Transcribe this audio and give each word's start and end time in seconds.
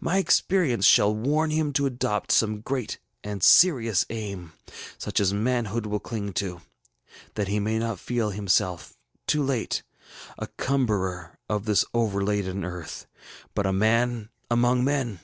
My 0.00 0.16
experience 0.18 0.86
shall 0.86 1.14
warn 1.14 1.50
him 1.50 1.72
to 1.74 1.86
adopt 1.86 2.32
some 2.32 2.62
great 2.62 2.98
and 3.22 3.44
serious 3.44 4.04
aim, 4.10 4.54
such 4.98 5.20
as 5.20 5.32
manhood 5.32 5.86
will 5.86 6.00
cling 6.00 6.32
to, 6.32 6.62
that 7.34 7.46
he 7.46 7.60
may 7.60 7.78
not 7.78 8.00
feel 8.00 8.30
himself, 8.30 8.96
too 9.28 9.40
late, 9.44 9.84
a 10.36 10.48
cumberer 10.48 11.38
of 11.48 11.64
this 11.66 11.84
overladen 11.94 12.64
earth, 12.64 13.06
but 13.54 13.66
a 13.66 13.72
man 13.72 14.30
among 14.50 14.82
men. 14.82 15.20